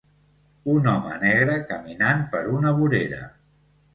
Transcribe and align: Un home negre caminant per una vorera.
Un 0.71 0.87
home 0.93 1.11
negre 1.25 1.57
caminant 1.73 2.25
per 2.33 2.41
una 2.57 2.75
vorera. 2.79 3.21